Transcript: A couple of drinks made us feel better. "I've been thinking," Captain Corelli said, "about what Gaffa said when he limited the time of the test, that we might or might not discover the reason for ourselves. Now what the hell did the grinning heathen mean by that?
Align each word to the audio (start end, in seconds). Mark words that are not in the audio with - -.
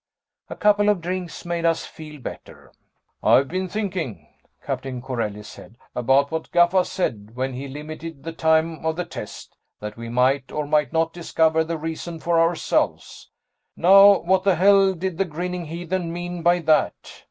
A 0.49 0.55
couple 0.55 0.89
of 0.89 0.99
drinks 0.99 1.45
made 1.45 1.63
us 1.63 1.85
feel 1.85 2.19
better. 2.19 2.71
"I've 3.21 3.47
been 3.47 3.67
thinking," 3.67 4.27
Captain 4.65 4.99
Corelli 4.99 5.43
said, 5.43 5.77
"about 5.95 6.31
what 6.31 6.51
Gaffa 6.51 6.87
said 6.87 7.33
when 7.35 7.53
he 7.53 7.67
limited 7.67 8.23
the 8.23 8.31
time 8.33 8.83
of 8.83 8.95
the 8.95 9.05
test, 9.05 9.55
that 9.79 9.97
we 9.97 10.09
might 10.09 10.51
or 10.51 10.65
might 10.65 10.91
not 10.91 11.13
discover 11.13 11.63
the 11.63 11.77
reason 11.77 12.19
for 12.19 12.39
ourselves. 12.39 13.29
Now 13.75 14.21
what 14.21 14.43
the 14.43 14.55
hell 14.55 14.93
did 14.95 15.19
the 15.19 15.25
grinning 15.25 15.65
heathen 15.65 16.11
mean 16.11 16.41
by 16.41 16.61
that? 16.61 17.19